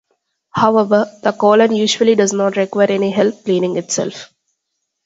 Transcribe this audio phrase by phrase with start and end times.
[0.49, 4.33] However, the colon usually does not require any help cleaning itself.